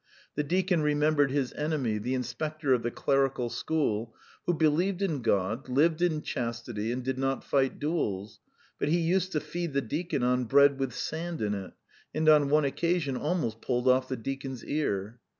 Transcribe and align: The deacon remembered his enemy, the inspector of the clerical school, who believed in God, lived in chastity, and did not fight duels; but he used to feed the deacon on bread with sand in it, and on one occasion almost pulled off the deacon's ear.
The 0.33 0.41
deacon 0.43 0.81
remembered 0.81 1.29
his 1.29 1.53
enemy, 1.53 1.99
the 1.99 2.15
inspector 2.15 2.73
of 2.73 2.81
the 2.81 2.89
clerical 2.89 3.51
school, 3.51 4.15
who 4.47 4.53
believed 4.55 5.03
in 5.03 5.21
God, 5.21 5.69
lived 5.69 6.01
in 6.01 6.23
chastity, 6.23 6.91
and 6.91 7.03
did 7.03 7.19
not 7.19 7.43
fight 7.43 7.77
duels; 7.77 8.39
but 8.79 8.89
he 8.89 8.97
used 8.99 9.31
to 9.33 9.39
feed 9.39 9.73
the 9.73 9.81
deacon 9.81 10.23
on 10.23 10.45
bread 10.45 10.79
with 10.79 10.95
sand 10.95 11.39
in 11.39 11.53
it, 11.53 11.73
and 12.15 12.27
on 12.27 12.49
one 12.49 12.65
occasion 12.65 13.15
almost 13.15 13.61
pulled 13.61 13.87
off 13.87 14.07
the 14.09 14.17
deacon's 14.17 14.65
ear. 14.65 15.19